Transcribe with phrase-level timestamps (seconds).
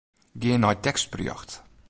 [0.41, 1.49] Gean nei tekstberjocht.